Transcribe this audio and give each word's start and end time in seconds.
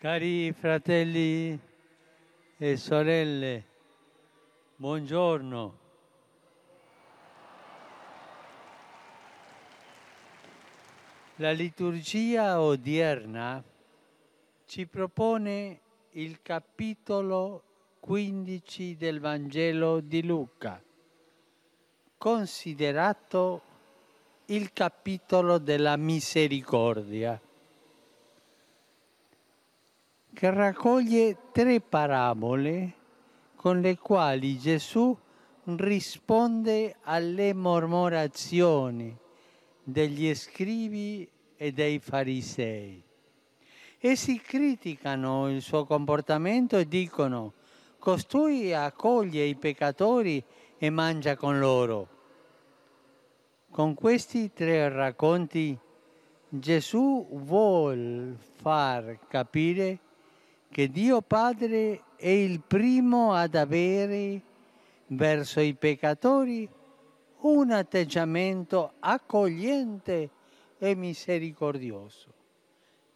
Cari 0.00 0.52
fratelli 0.52 1.58
e 2.56 2.76
sorelle, 2.76 3.64
buongiorno. 4.76 5.78
La 11.38 11.50
liturgia 11.50 12.60
odierna 12.60 13.60
ci 14.66 14.86
propone 14.86 15.80
il 16.12 16.42
capitolo 16.42 17.62
15 17.98 18.96
del 18.96 19.18
Vangelo 19.18 19.98
di 19.98 20.24
Luca, 20.24 20.80
considerato 22.16 23.62
il 24.44 24.72
capitolo 24.72 25.58
della 25.58 25.96
misericordia, 25.96 27.40
che 30.38 30.52
raccoglie 30.52 31.36
tre 31.50 31.80
parabole 31.80 32.92
con 33.56 33.80
le 33.80 33.98
quali 33.98 34.56
Gesù 34.56 35.18
risponde 35.64 36.94
alle 37.02 37.52
mormorazioni 37.52 39.16
degli 39.82 40.32
scrivi 40.36 41.28
e 41.56 41.72
dei 41.72 41.98
farisei. 41.98 43.02
Essi 43.98 44.40
criticano 44.40 45.50
il 45.50 45.60
suo 45.60 45.84
comportamento 45.84 46.78
e 46.78 46.86
dicono 46.86 47.54
costui 47.98 48.72
accoglie 48.72 49.42
i 49.42 49.56
peccatori 49.56 50.40
e 50.78 50.88
mangia 50.88 51.34
con 51.34 51.58
loro. 51.58 52.08
Con 53.72 53.92
questi 53.94 54.52
tre 54.52 54.88
racconti 54.88 55.76
Gesù 56.48 57.26
vuol 57.28 58.36
far 58.38 59.18
capire 59.26 59.98
che 60.70 60.90
Dio 60.90 61.22
Padre 61.22 62.02
è 62.16 62.28
il 62.28 62.60
primo 62.60 63.32
ad 63.32 63.54
avere 63.54 64.40
verso 65.08 65.60
i 65.60 65.74
peccatori 65.74 66.68
un 67.40 67.70
atteggiamento 67.70 68.94
accogliente 68.98 70.30
e 70.78 70.94
misericordioso. 70.94 72.34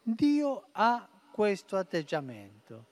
Dio 0.02 0.66
ha 0.72 1.08
questo 1.30 1.76
atteggiamento. 1.76 2.84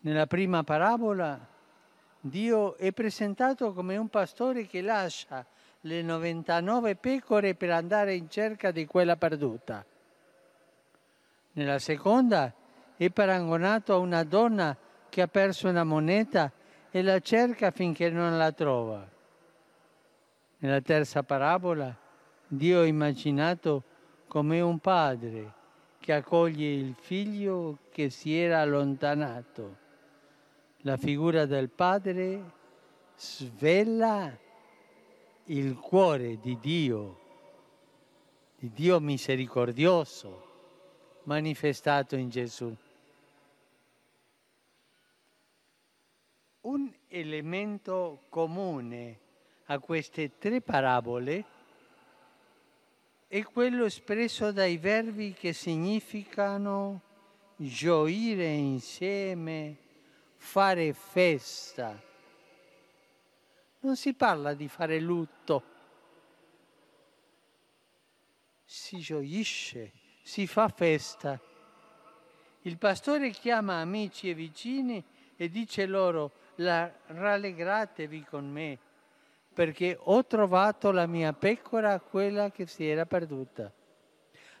Nella 0.00 0.26
prima 0.26 0.62
parabola 0.62 1.56
Dio 2.20 2.76
è 2.76 2.92
presentato 2.92 3.72
come 3.72 3.96
un 3.96 4.08
pastore 4.08 4.66
che 4.66 4.80
lascia 4.80 5.44
le 5.82 6.02
99 6.02 6.96
pecore 6.96 7.54
per 7.54 7.70
andare 7.70 8.14
in 8.14 8.28
cerca 8.28 8.70
di 8.70 8.86
quella 8.86 9.16
perduta. 9.16 9.84
Nella 11.58 11.80
seconda 11.80 12.54
è 12.96 13.10
paragonato 13.10 13.92
a 13.92 13.96
una 13.96 14.22
donna 14.22 14.76
che 15.08 15.22
ha 15.22 15.26
perso 15.26 15.68
una 15.68 15.82
moneta 15.82 16.52
e 16.88 17.02
la 17.02 17.18
cerca 17.18 17.72
finché 17.72 18.10
non 18.10 18.38
la 18.38 18.52
trova. 18.52 19.04
Nella 20.58 20.80
terza 20.80 21.24
parabola 21.24 21.92
Dio 22.46 22.82
è 22.82 22.86
immaginato 22.86 23.82
come 24.28 24.60
un 24.60 24.78
padre 24.78 25.52
che 25.98 26.12
accoglie 26.12 26.74
il 26.74 26.94
figlio 26.94 27.78
che 27.90 28.08
si 28.08 28.38
era 28.38 28.60
allontanato. 28.60 29.76
La 30.82 30.96
figura 30.96 31.44
del 31.44 31.70
padre 31.70 32.52
svela 33.16 34.32
il 35.46 35.74
cuore 35.74 36.38
di 36.38 36.56
Dio, 36.60 37.18
di 38.56 38.70
Dio 38.72 39.00
misericordioso, 39.00 40.47
manifestato 41.28 42.16
in 42.16 42.30
Gesù. 42.30 42.74
Un 46.62 46.90
elemento 47.08 48.22
comune 48.30 49.18
a 49.66 49.78
queste 49.78 50.38
tre 50.38 50.62
parabole 50.62 51.44
è 53.26 53.42
quello 53.42 53.84
espresso 53.84 54.52
dai 54.52 54.78
verbi 54.78 55.34
che 55.34 55.52
significano 55.52 57.02
gioire 57.56 58.46
insieme, 58.46 59.76
fare 60.34 60.94
festa. 60.94 62.02
Non 63.80 63.96
si 63.96 64.14
parla 64.14 64.54
di 64.54 64.66
fare 64.66 64.98
lutto, 64.98 65.62
si 68.64 68.98
gioisce, 68.98 69.92
si 70.28 70.46
fa 70.46 70.68
festa. 70.68 71.40
Il 72.62 72.76
pastore 72.76 73.30
chiama 73.30 73.80
amici 73.80 74.28
e 74.28 74.34
vicini 74.34 75.02
e 75.34 75.48
dice 75.48 75.86
loro, 75.86 76.32
rallegratevi 76.56 78.26
con 78.28 78.50
me 78.50 78.78
perché 79.54 79.96
ho 79.98 80.24
trovato 80.26 80.90
la 80.90 81.06
mia 81.06 81.32
pecora, 81.32 81.98
quella 81.98 82.50
che 82.50 82.66
si 82.66 82.86
era 82.86 83.06
perduta. 83.06 83.72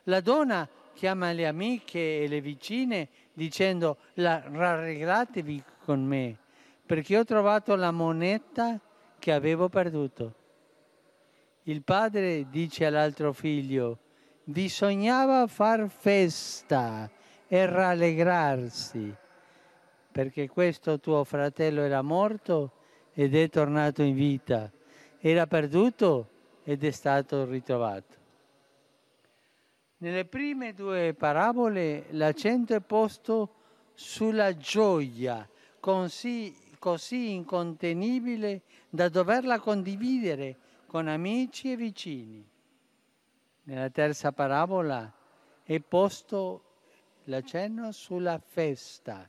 La 0.04 0.20
donna 0.22 0.66
chiama 0.94 1.32
le 1.32 1.46
amiche 1.46 2.22
e 2.22 2.28
le 2.28 2.40
vicine 2.40 3.08
dicendo 3.34 3.98
rallegratevi 4.14 5.62
con 5.84 6.02
me, 6.02 6.36
perché 6.84 7.18
ho 7.18 7.24
trovato 7.24 7.76
la 7.76 7.90
moneta 7.90 8.80
che 9.18 9.32
avevo 9.32 9.68
perduto. 9.68 10.34
Il 11.64 11.82
padre 11.82 12.48
dice 12.48 12.86
all'altro 12.86 13.34
figlio, 13.34 13.98
bisognava 14.48 15.46
far 15.46 15.88
festa 15.88 17.10
e 17.46 17.66
rallegrarsi, 17.66 19.14
perché 20.10 20.48
questo 20.48 20.98
tuo 21.00 21.24
fratello 21.24 21.82
era 21.82 22.02
morto 22.02 22.72
ed 23.12 23.34
è 23.34 23.48
tornato 23.48 24.02
in 24.02 24.14
vita 24.14 24.70
era 25.20 25.46
perduto 25.46 26.28
ed 26.64 26.84
è 26.84 26.90
stato 26.90 27.44
ritrovato. 27.44 28.16
Nelle 29.98 30.24
prime 30.24 30.74
due 30.74 31.12
parabole 31.14 32.06
l'accento 32.10 32.74
è 32.74 32.80
posto 32.80 33.54
sulla 33.94 34.56
gioia 34.56 35.48
così, 35.80 36.54
così 36.78 37.32
incontenibile 37.32 38.62
da 38.88 39.08
doverla 39.08 39.58
condividere 39.58 40.56
con 40.86 41.08
amici 41.08 41.72
e 41.72 41.76
vicini. 41.76 42.48
Nella 43.68 43.90
terza 43.90 44.32
parabola 44.32 45.12
è 45.62 45.78
posto 45.80 46.62
l'accenno 47.24 47.92
sulla 47.92 48.38
festa 48.38 49.28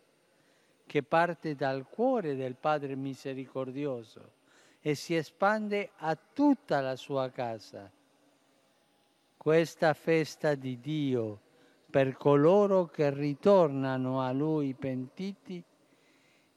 che 0.85 1.03
parte 1.03 1.55
dal 1.55 1.85
cuore 1.89 2.37
del 2.37 2.55
Padre 2.55 2.95
misericordioso 2.95 4.31
e 4.79 4.95
si 4.95 5.13
espande 5.13 5.91
a 5.97 6.15
tutta 6.15 6.79
la 6.79 6.95
sua 6.95 7.29
casa. 7.31 7.91
Questa 9.35 9.93
festa 9.93 10.55
di 10.55 10.79
Dio 10.79 11.41
per 11.89 12.15
coloro 12.15 12.85
che 12.85 13.13
ritornano 13.13 14.21
a 14.21 14.31
Lui 14.31 14.73
pentiti 14.73 15.61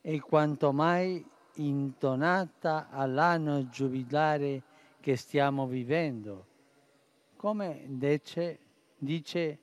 è 0.01 0.21
quanto 0.21 0.73
mai 0.73 1.29
intonata 1.55 2.91
all'anno 2.91 3.69
giubilare 3.69 4.63
che 5.01 5.17
stiamo 5.17 5.67
vivendo, 5.67 6.47
come 7.43 7.83
dice, 7.89 8.59
dice 8.97 9.59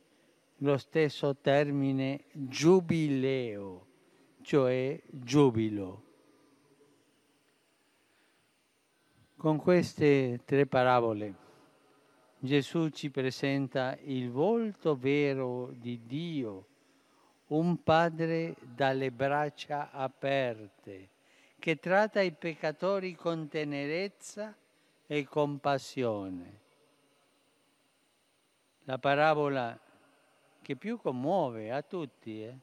lo 0.57 0.77
stesso 0.77 1.37
termine 1.37 2.25
giubileo, 2.33 3.85
cioè 4.41 5.01
giubilo. 5.09 6.03
Con 9.37 9.55
queste 9.55 10.41
tre 10.43 10.65
parabole 10.65 11.33
Gesù 12.39 12.89
ci 12.89 13.09
presenta 13.09 13.97
il 14.03 14.29
volto 14.29 14.97
vero 14.97 15.71
di 15.71 16.01
Dio, 16.05 16.65
un 17.47 17.81
Padre 17.81 18.57
dalle 18.59 19.09
braccia 19.09 19.89
aperte, 19.91 21.11
che 21.57 21.79
tratta 21.79 22.19
i 22.19 22.33
peccatori 22.33 23.15
con 23.15 23.47
tenerezza 23.47 24.53
e 25.07 25.23
compassione. 25.23 26.67
La 28.89 28.97
parabola 28.97 29.79
che 30.63 30.75
più 30.75 30.97
commuove 30.97 31.71
a 31.71 31.83
tutti, 31.83 32.41
eh? 32.41 32.57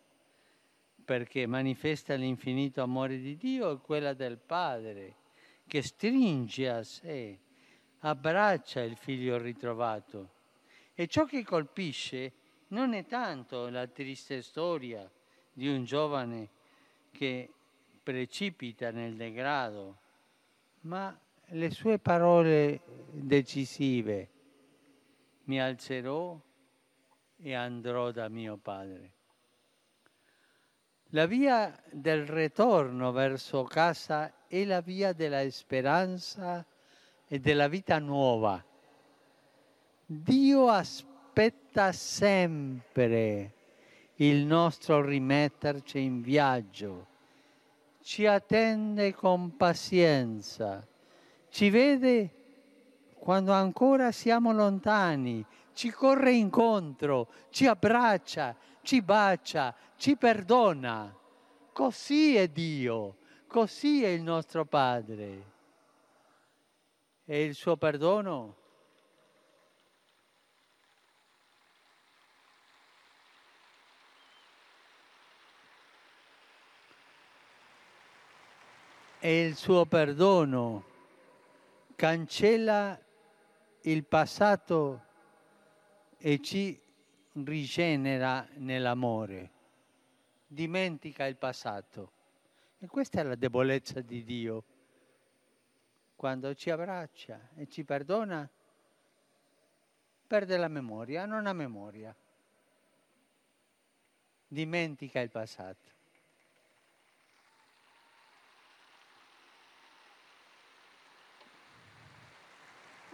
perché 1.05 1.47
manifesta 1.47 2.15
l'infinito 2.15 2.83
amore 2.83 3.21
di 3.21 3.37
Dio, 3.37 3.71
è 3.71 3.81
quella 3.81 4.13
del 4.13 4.37
Padre 4.37 5.15
che 5.69 5.83
stringe 5.83 6.69
a 6.69 6.83
sé, 6.83 7.39
abbraccia 8.01 8.83
il 8.83 8.97
figlio 8.97 9.39
ritrovato. 9.39 10.31
E 10.95 11.07
ciò 11.07 11.27
che 11.27 11.45
colpisce 11.45 12.33
non 12.71 12.93
è 12.93 13.07
tanto 13.07 13.69
la 13.69 13.87
triste 13.87 14.43
storia 14.43 15.09
di 15.53 15.69
un 15.69 15.85
giovane 15.85 16.49
che 17.13 17.49
precipita 18.03 18.91
nel 18.91 19.15
degrado, 19.15 19.99
ma 20.81 21.17
le 21.51 21.71
sue 21.71 22.01
parole 22.01 22.81
decisive. 23.13 24.31
Mi 25.47 25.61
alzerò 25.61 26.41
e 27.37 27.55
andrò 27.55 28.11
da 28.11 28.29
mio 28.29 28.57
Padre. 28.57 29.13
La 31.11 31.27
via 31.27 31.73
del 31.91 32.27
ritorno 32.27 33.13
verso 33.13 33.63
casa 33.63 34.47
è 34.49 34.65
la 34.65 34.81
via 34.81 35.13
della 35.13 35.49
speranza 35.51 36.67
e 37.29 37.39
della 37.39 37.69
vita 37.69 37.99
nuova. 38.01 38.63
Dio 40.05 40.69
aspetta 40.69 41.93
sempre 41.93 43.55
il 44.17 44.45
nostro 44.45 45.01
rimetterci 45.01 46.01
in 46.01 46.23
viaggio, 46.23 47.07
ci 48.03 48.27
attende 48.27 49.15
con 49.15 49.57
pazienza, 49.57 50.85
ci 51.51 51.71
vede 51.71 52.36
quando 53.27 53.53
ancora 53.53 54.13
siamo 54.13 54.53
lontani, 54.53 55.45
ci 55.73 55.91
corre 55.91 56.31
incontro, 56.31 57.27
ci 57.51 57.67
abbraccia, 57.67 58.55
ci 58.83 59.03
bacia, 59.03 59.75
ci 59.97 60.17
perdona. 60.17 61.13
Così 61.73 62.37
è 62.37 62.47
Dio, 62.47 63.17
così 63.49 64.05
è 64.05 64.07
il 64.11 64.23
nostro 64.23 64.65
Padre. 64.65 65.55
E 67.25 67.43
il 67.43 67.57
suo 67.57 67.77
perdono 67.77 68.55
e 79.19 79.47
il 79.47 79.57
suo 79.57 79.85
perdono 79.85 80.85
cancella 81.97 83.01
il 83.87 84.05
passato 84.05 85.05
e 86.19 86.41
ci 86.41 86.81
rigenera 87.35 88.47
nell'amore, 88.55 89.51
dimentica 90.47 91.27
il 91.27 91.37
passato. 91.37 92.13
E 92.79 92.89
questa 92.89 93.21
è 93.21 93.23
la 93.23 93.37
debolezza 93.37 94.01
di 94.01 94.25
Dio. 94.25 94.65
Quando 96.17 96.55
ci 96.55 96.71
abbraccia 96.71 97.51
e 97.55 97.69
ci 97.69 97.85
perdona, 97.85 98.49
perde 100.27 100.57
la 100.57 100.69
memoria, 100.69 101.25
non 101.25 101.47
ha 101.47 101.53
memoria. 101.53 102.15
Dimentica 104.49 105.21
il 105.21 105.31
passato. 105.31 105.96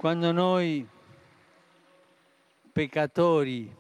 Quando 0.03 0.33
noi 0.33 0.85
peccatori 2.73 3.73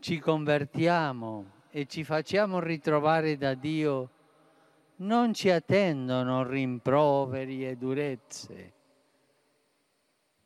ci 0.00 0.18
convertiamo 0.18 1.50
e 1.70 1.86
ci 1.86 2.04
facciamo 2.04 2.60
ritrovare 2.60 3.38
da 3.38 3.54
Dio, 3.54 4.10
non 4.96 5.32
ci 5.32 5.48
attendono 5.48 6.46
rimproveri 6.46 7.66
e 7.66 7.76
durezze, 7.76 8.72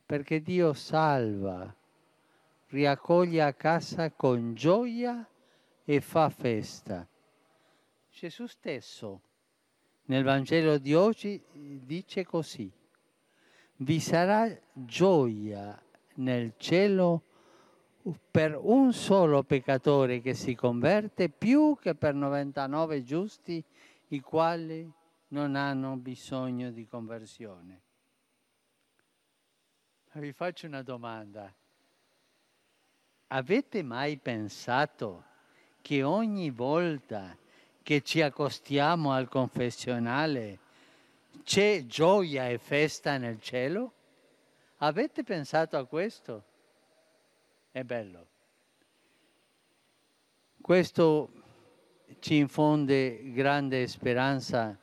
perché 0.06 0.40
Dio 0.42 0.74
salva, 0.74 1.74
riaccoglie 2.68 3.42
a 3.42 3.52
casa 3.52 4.12
con 4.12 4.54
gioia 4.54 5.28
e 5.84 6.00
fa 6.00 6.28
festa. 6.28 7.04
Gesù 8.12 8.46
stesso 8.46 9.20
nel 10.04 10.22
Vangelo 10.22 10.78
di 10.78 10.94
oggi 10.94 11.42
dice 11.52 12.24
così, 12.24 12.70
vi 13.76 14.00
sarà 14.00 14.48
gioia 14.72 15.80
nel 16.16 16.54
cielo 16.56 17.22
per 18.30 18.58
un 18.60 18.92
solo 18.92 19.42
peccatore 19.42 20.20
che 20.20 20.34
si 20.34 20.54
converte 20.54 21.28
più 21.28 21.76
che 21.80 21.94
per 21.94 22.14
99 22.14 23.02
giusti 23.02 23.64
i 24.08 24.20
quali 24.20 24.90
non 25.28 25.56
hanno 25.56 25.96
bisogno 25.96 26.70
di 26.70 26.86
conversione. 26.86 27.80
Vi 30.12 30.32
faccio 30.32 30.66
una 30.66 30.82
domanda. 30.82 31.52
Avete 33.28 33.82
mai 33.82 34.16
pensato 34.18 35.24
che 35.80 36.04
ogni 36.04 36.50
volta 36.50 37.36
che 37.82 38.02
ci 38.02 38.20
accostiamo 38.20 39.12
al 39.12 39.28
confessionale 39.28 40.58
c'è 41.42 41.84
gioia 41.86 42.48
e 42.48 42.58
festa 42.58 43.18
nel 43.18 43.40
cielo? 43.40 43.92
Avete 44.78 45.22
pensato 45.22 45.76
a 45.76 45.84
questo? 45.84 46.44
È 47.70 47.82
bello. 47.82 48.26
Questo 50.60 51.30
ci 52.20 52.36
infonde 52.36 53.32
grande 53.32 53.86
speranza 53.86 54.78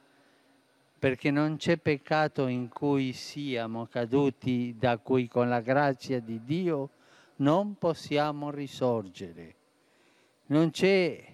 perché 0.99 1.31
non 1.31 1.57
c'è 1.57 1.77
peccato 1.77 2.45
in 2.45 2.69
cui 2.69 3.13
siamo 3.13 3.87
caduti 3.87 4.75
da 4.77 4.99
cui 4.99 5.27
con 5.27 5.49
la 5.49 5.61
grazia 5.61 6.19
di 6.19 6.43
Dio 6.43 6.89
non 7.37 7.75
possiamo 7.77 8.51
risorgere. 8.51 9.55
Non 10.47 10.69
c'è 10.69 11.30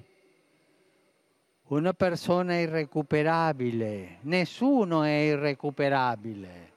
una 1.67 1.93
persona 1.93 2.57
irrecuperabile, 2.59 4.19
nessuno 4.21 5.03
è 5.03 5.09
irrecuperabile, 5.09 6.71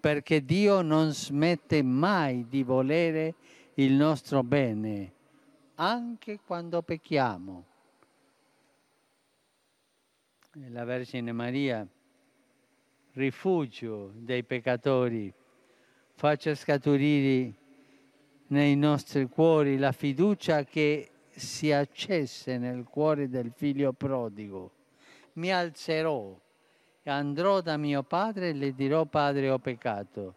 perché 0.00 0.44
Dio 0.44 0.82
non 0.82 1.12
smette 1.12 1.82
mai 1.82 2.46
di 2.48 2.64
volere 2.64 3.34
il 3.74 3.92
nostro 3.92 4.42
bene, 4.42 5.12
anche 5.76 6.40
quando 6.44 6.82
pecchiamo. 6.82 7.64
La 10.70 10.84
Vergine 10.84 11.32
Maria, 11.32 11.86
rifugio 13.12 14.10
dei 14.14 14.42
peccatori, 14.42 15.32
faccia 16.14 16.54
scaturire 16.54 17.54
nei 18.48 18.76
nostri 18.76 19.28
cuori 19.28 19.78
la 19.78 19.92
fiducia 19.92 20.64
che 20.64 21.10
si 21.36 21.72
accesse 21.72 22.58
nel 22.58 22.84
cuore 22.84 23.28
del 23.28 23.52
figlio 23.54 23.92
prodigo. 23.92 24.70
Mi 25.34 25.52
alzerò 25.52 26.36
e 27.02 27.10
andrò 27.10 27.60
da 27.60 27.76
mio 27.76 28.02
padre 28.02 28.50
e 28.50 28.52
le 28.52 28.74
dirò 28.74 29.04
padre 29.04 29.50
ho 29.50 29.58
peccato. 29.58 30.34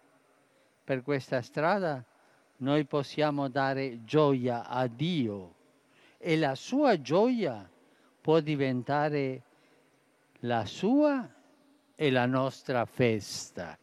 Per 0.84 1.04
questa 1.04 1.42
strada 1.42 2.04
noi 2.58 2.86
possiamo 2.86 3.50
dare 3.50 4.04
gioia 4.04 4.68
a 4.68 4.88
Dio 4.88 5.56
e 6.18 6.38
la 6.38 6.56
sua 6.56 7.00
gioia 7.00 7.70
può 8.22 8.40
diventare 8.40 9.44
la 10.42 10.66
sua 10.66 11.30
e 11.96 12.12
la 12.12 12.26
nostra 12.26 12.86
festa. 12.86 13.78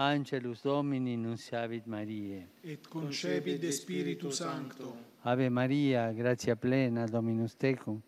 Angelus 0.00 0.62
Domini 0.62 1.16
nunciavit 1.16 1.84
Mariae. 1.86 2.46
Et 2.62 2.78
concepit 2.88 3.58
de 3.58 3.72
Spiritu 3.72 4.30
Sancto. 4.30 4.96
Ave 5.22 5.48
Maria, 5.48 6.12
gratia 6.12 6.54
plena, 6.54 7.04
Dominus 7.04 7.56
tecum, 7.56 8.00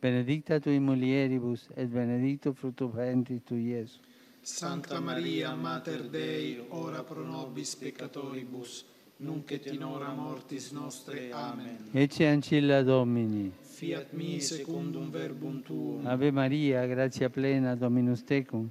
benedicta 0.00 0.60
tui 0.60 0.78
mulieribus 0.78 1.68
et 1.74 1.88
benedictus 1.88 2.56
fructus 2.56 2.94
ventris 2.94 3.42
tui, 3.42 3.72
Iesus. 3.72 4.00
Santa 4.40 5.00
Maria, 5.00 5.52
Mater 5.54 6.08
Dei, 6.08 6.64
ora 6.68 7.02
pro 7.02 7.24
nobis 7.24 7.74
peccatoribus, 7.74 8.84
nunc 9.16 9.50
et 9.50 9.66
in 9.66 9.82
hora 9.82 10.12
mortis 10.12 10.70
nostre. 10.70 11.32
Amen. 11.32 11.88
Ecce 11.92 12.28
ancilla 12.28 12.82
Domini. 12.82 13.50
Fiat 13.62 14.12
mi 14.12 14.40
secundum 14.40 15.10
verbum 15.10 15.60
tuum. 15.62 16.06
Ave 16.06 16.30
Maria, 16.30 16.86
gratia 16.86 17.28
plena, 17.28 17.74
Dominus 17.74 18.22
tecum, 18.22 18.70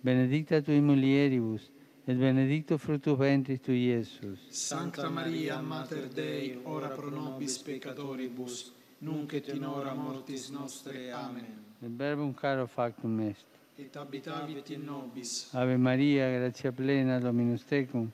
benedicta 0.00 0.60
tui 0.60 0.80
mulieribus, 0.80 1.70
et 2.08 2.14
benedictus 2.14 2.80
fructus 2.80 3.18
ventris 3.18 3.60
tui, 3.60 3.84
Iesus. 3.84 4.40
Santa 4.48 5.10
Maria, 5.10 5.60
Mater 5.60 6.08
Dei, 6.08 6.58
ora 6.64 6.88
pro 6.88 7.10
nobis 7.10 7.58
peccatoribus, 7.58 8.72
nunc 9.00 9.34
et 9.34 9.48
in 9.48 9.64
hora 9.64 9.92
mortis 9.92 10.48
nostre. 10.48 11.12
Amen. 11.12 11.66
Et 11.82 11.90
verbum 11.90 12.32
caro 12.32 12.66
factum 12.66 13.20
est. 13.20 13.44
Et 13.76 13.94
habitavit 13.94 14.70
in 14.70 14.86
nobis. 14.86 15.50
Ave 15.52 15.76
Maria, 15.76 16.30
gratia 16.30 16.72
plena, 16.72 17.20
Dominus 17.20 17.64
tecum, 17.64 18.10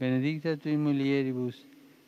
benedicta 0.00 0.56
tui 0.56 0.76
mulieribus, 0.76 1.64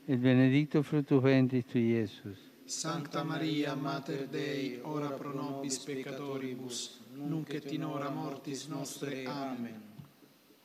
et 0.09 0.18
benedictus 0.18 0.85
fructus 0.85 1.23
ventris 1.23 1.64
tui, 1.64 1.92
Iesus. 1.92 2.50
Sancta 2.64 3.23
Maria, 3.23 3.76
Mater 3.76 4.26
Dei, 4.26 4.80
ora 4.83 5.11
pro 5.11 5.33
nobis 5.33 5.78
peccatoribus, 5.78 6.99
nunc 7.14 7.54
et 7.54 7.71
in 7.71 7.85
hora 7.85 8.11
mortis 8.11 8.66
nostre. 8.66 9.23
Amen. 9.26 9.94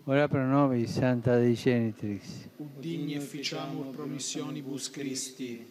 Ora 0.10 0.28
pro 0.28 0.44
nobis, 0.44 0.90
Santa 0.90 1.38
Dei 1.38 1.54
Genitrix. 1.54 2.50
Ut 2.58 2.80
digni 2.80 3.14
efficiamur 3.14 3.94
promissionibus 3.94 4.90
Christi. 4.90 5.64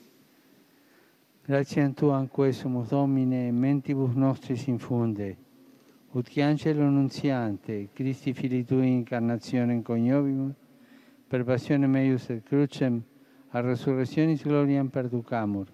Gratiam 1.44 1.92
Tuam 1.92 2.28
quesumus 2.28 2.90
Domine, 2.90 3.50
mentibus 3.50 4.14
nostris 4.14 4.68
infunde, 4.68 5.36
ut 6.12 6.28
che 6.28 6.42
angelo 6.42 6.84
annunziante, 6.84 7.88
Christi 7.92 8.32
Fili 8.32 8.64
Tui 8.64 8.86
incarnazione 8.86 9.82
coniovimus, 9.82 10.54
per 11.26 11.42
passione 11.42 11.88
meius 11.88 12.28
et 12.28 12.44
crucem, 12.44 13.02
a 13.50 13.60
resurrectionis 13.60 14.44
gloriam 14.44 14.88
perducamur, 14.88 15.66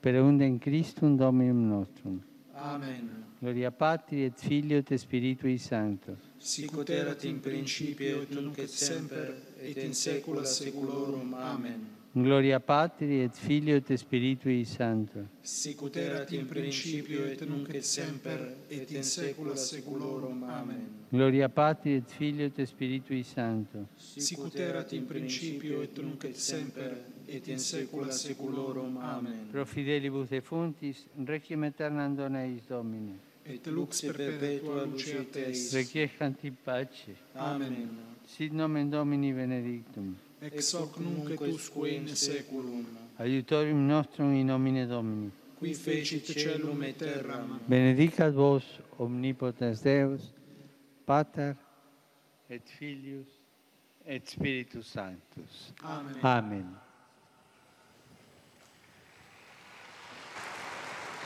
per 0.00 0.14
eundem 0.14 0.58
Christum 0.58 1.16
Dominum 1.16 1.68
nostrum. 1.68 2.22
Amen. 2.54 3.25
Gloria 3.38 3.70
Patri 3.70 4.24
et 4.24 4.32
Filio 4.34 4.78
et 4.78 4.96
Spiritui 4.96 5.58
Sancto. 5.58 6.16
Sicut 6.38 6.88
erat 6.88 7.24
in 7.24 7.40
principio 7.40 8.22
et 8.22 8.30
nunc 8.30 8.56
et 8.58 8.68
semper 8.68 9.34
et 9.60 9.76
in 9.84 9.92
saecula 9.92 10.42
saeculorum. 10.44 11.34
Amen. 11.34 11.86
Gloria 12.12 12.60
Patri 12.60 13.20
et 13.20 13.34
Filio 13.34 13.76
et 13.76 13.94
Spiritui 13.94 14.64
Sancto. 14.64 15.26
Sicut 15.42 15.96
erat 15.96 16.32
in 16.32 16.46
principio 16.46 17.26
et 17.26 17.42
nunc 17.42 17.68
et 17.74 17.84
semper 17.84 18.56
et 18.70 18.90
in 18.90 19.02
saecula 19.02 19.54
saeculorum. 19.54 20.42
Amen. 20.44 20.88
Gloria 21.10 21.50
Patri 21.50 21.96
et 21.96 22.10
Filio 22.10 22.46
et 22.46 22.64
Spiritui 22.64 23.22
Sancto. 23.22 23.88
Sicut 23.96 24.56
erat 24.56 24.92
in 24.92 25.04
principio 25.04 25.82
et 25.82 25.98
nunc 25.98 26.24
et 26.24 26.36
semper 26.36 26.96
et 27.28 27.48
in 27.48 27.58
saecula 27.58 28.12
saeculorum. 28.12 28.96
Amen. 28.98 29.48
Pro 29.50 29.64
fidelibus 29.64 30.28
defuntis, 30.28 31.06
requiem 31.26 31.64
aeternam 31.64 32.14
dona 32.14 32.44
eis 32.44 32.62
Domine. 32.68 33.18
Et 33.44 33.66
lux 33.66 34.00
perpetua 34.00 34.84
luce 34.84 35.24
Teis. 35.32 35.72
Requiescant 35.74 36.44
in 36.44 36.56
pace. 36.64 37.14
Amen. 37.34 37.88
Sit 38.26 38.52
nomen 38.52 38.90
Domini 38.90 39.32
benedictum. 39.32 40.16
Ex 40.40 40.72
hoc 40.74 40.98
nunc 40.98 41.30
et 41.30 41.40
usque 41.40 41.88
in 41.88 42.08
saeculum. 42.08 42.86
Aiutorium 43.18 43.86
nostrum 43.86 44.34
in 44.34 44.46
nomine 44.46 44.86
Domini. 44.86 45.30
Qui 45.58 45.74
fecit 45.74 46.26
celum 46.26 46.82
et 46.82 46.98
terram. 46.98 47.60
Benedicat 47.66 48.32
vos 48.34 48.64
omnipotens 48.98 49.80
Deus, 49.82 50.32
Pater 51.06 51.56
et 52.50 52.62
Filius 52.66 53.28
et 54.04 54.28
Spiritus 54.28 54.86
Sanctus. 54.86 55.72
Amen. 55.82 56.16
Amen. 56.22 56.85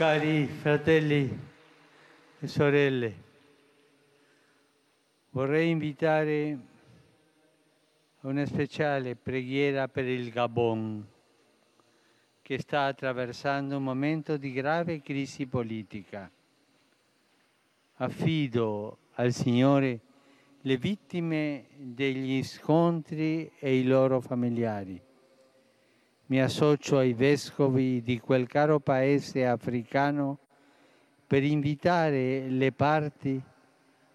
Cari 0.00 0.46
fratelli 0.46 1.38
e 2.38 2.46
sorelle, 2.46 3.14
vorrei 5.28 5.68
invitare 5.68 6.58
a 8.22 8.28
una 8.28 8.46
speciale 8.46 9.14
preghiera 9.14 9.88
per 9.88 10.06
il 10.06 10.30
Gabon, 10.30 11.06
che 12.40 12.58
sta 12.60 12.86
attraversando 12.86 13.76
un 13.76 13.82
momento 13.82 14.38
di 14.38 14.52
grave 14.52 15.02
crisi 15.02 15.44
politica. 15.46 16.30
Affido 17.96 18.96
al 19.16 19.34
Signore 19.34 20.00
le 20.62 20.78
vittime 20.78 21.66
degli 21.76 22.42
scontri 22.42 23.52
e 23.58 23.76
i 23.76 23.84
loro 23.84 24.22
familiari. 24.22 25.08
Mi 26.30 26.40
associo 26.40 26.98
ai 26.98 27.12
vescovi 27.12 28.02
di 28.02 28.20
quel 28.20 28.46
caro 28.46 28.78
paese 28.78 29.44
africano 29.44 30.38
per 31.26 31.42
invitare 31.42 32.48
le 32.48 32.70
parti 32.70 33.42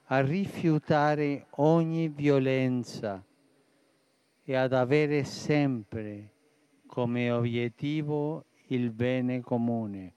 a 0.05 0.21
rifiutare 0.21 1.47
ogni 1.57 2.07
violenza 2.07 3.21
e 4.45 4.55
ad 4.55 4.71
avere 4.71 5.25
sempre 5.25 6.31
come 6.87 7.31
obiettivo 7.31 8.45
il 8.67 8.91
bene 8.91 9.41
comune. 9.41 10.13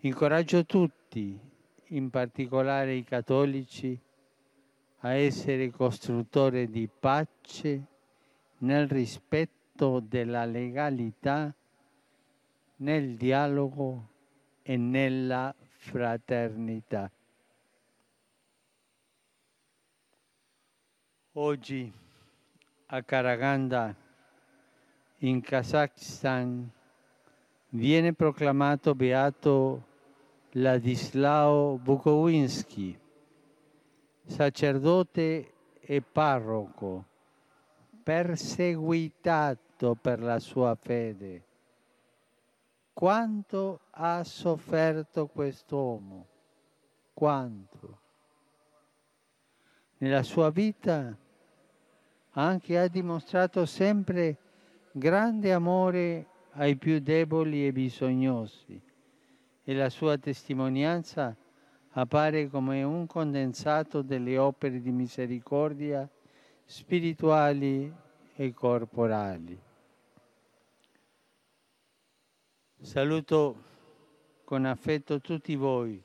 Incoraggio 0.00 0.66
tutti, 0.66 1.40
in 1.86 2.10
particolare 2.10 2.92
i 2.92 3.04
cattolici, 3.04 3.98
a 4.98 5.14
essere 5.14 5.70
costruttori 5.70 6.68
di 6.68 6.86
pace 6.90 7.86
nel 8.58 8.86
rispetto 8.86 9.59
della 9.72 10.44
legalità, 10.44 11.54
nel 12.76 13.16
dialogo 13.16 14.08
e 14.62 14.76
nella 14.76 15.54
fraternità. 15.68 17.10
Oggi 21.32 21.92
a 22.86 23.02
Karaganda, 23.02 23.94
in 25.18 25.40
Kazakhstan, 25.40 26.70
viene 27.70 28.12
proclamato 28.12 28.94
beato 28.94 29.86
Ladislao 30.52 31.78
Bukowinski, 31.78 32.98
sacerdote 34.26 35.52
e 35.80 36.02
parroco, 36.02 37.04
perseguitato 38.02 39.94
per 39.94 40.20
la 40.20 40.38
sua 40.38 40.74
fede. 40.74 41.44
Quanto 42.92 43.80
ha 43.92 44.22
sofferto 44.24 45.26
quest'uomo? 45.26 46.26
Quanto? 47.14 47.98
Nella 49.98 50.22
sua 50.22 50.50
vita 50.50 51.16
anche 52.32 52.78
ha 52.78 52.88
dimostrato 52.88 53.66
sempre 53.66 54.36
grande 54.92 55.52
amore 55.52 56.26
ai 56.52 56.76
più 56.76 57.00
deboli 57.00 57.66
e 57.66 57.72
bisognosi 57.72 58.80
e 59.62 59.74
la 59.74 59.88
sua 59.88 60.16
testimonianza 60.18 61.36
appare 61.90 62.48
come 62.48 62.82
un 62.82 63.06
condensato 63.06 64.02
delle 64.02 64.38
opere 64.38 64.80
di 64.80 64.90
misericordia 64.90 66.08
spirituali 66.70 67.92
e 68.36 68.54
corporali. 68.54 69.60
Saluto 72.80 73.64
con 74.44 74.64
affetto 74.64 75.20
tutti 75.20 75.56
voi, 75.56 76.00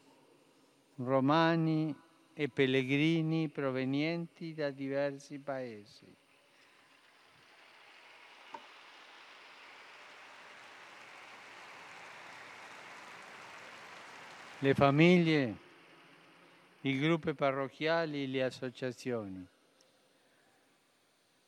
romani 0.95 1.95
e 2.34 2.50
pellegrini 2.50 3.48
provenienti 3.48 4.55
da 4.55 4.72
diversi 4.72 5.38
paesi. 5.38 6.12
Le 14.57 14.74
famiglie, 14.74 15.57
i 16.81 16.98
gruppi 16.98 17.36
parrocchiali, 17.36 18.31
le 18.31 18.43
associazioni. 18.43 19.53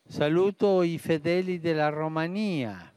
Saluto 0.09 0.83
i 0.83 0.97
fedeli 0.97 1.59
della 1.59 1.89
Romania, 1.89 2.93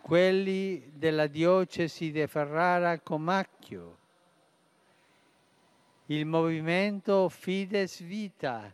quelli 0.00 0.92
della 0.94 1.26
diocesi 1.26 2.12
di 2.12 2.24
Ferrara-Comacchio, 2.24 3.98
il 6.06 6.24
movimento 6.24 7.28
Fides 7.28 8.00
Vita, 8.00 8.72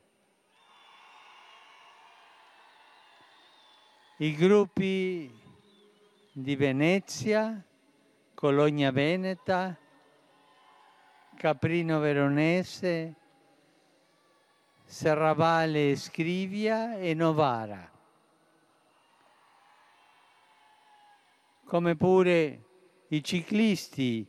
i 4.19 4.35
gruppi 4.35 5.35
di 6.31 6.57
Venezia, 6.57 7.65
Cologna 8.35 8.91
Veneta, 8.91 9.75
Caprino 11.37 11.99
Veronese, 12.01 13.23
Serravalle 14.85 15.97
Scrivia 15.97 16.97
e 16.99 17.15
Novara. 17.15 17.91
Come 21.65 21.97
pure 21.97 22.65
i 23.09 23.25
ciclisti 23.25 24.27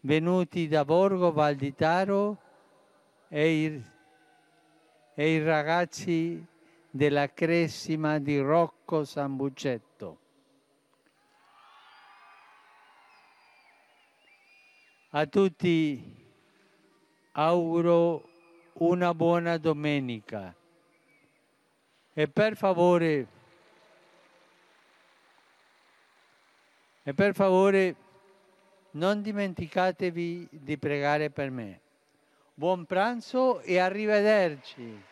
venuti 0.00 0.68
da 0.68 0.84
Borgo 0.84 1.32
Valditaro 1.32 2.38
e 3.28 3.64
i, 3.64 3.84
e 5.14 5.34
i 5.34 5.42
ragazzi 5.42 6.44
della 6.90 7.32
Cressima 7.32 8.18
di 8.18 8.38
Rocco 8.38 9.04
San 9.04 9.36
Buccetto. 9.36 10.18
A 15.10 15.26
tutti 15.26 16.16
auguro 17.32 18.31
una 18.74 19.14
buona 19.14 19.56
domenica 19.58 20.54
e 22.14 22.28
per 22.28 22.56
favore 22.56 23.26
e 27.04 27.14
per 27.14 27.34
favore 27.34 27.96
non 28.92 29.22
dimenticatevi 29.22 30.48
di 30.50 30.78
pregare 30.78 31.30
per 31.30 31.50
me. 31.50 31.80
Buon 32.54 32.84
pranzo 32.84 33.60
e 33.60 33.78
arrivederci. 33.78 35.10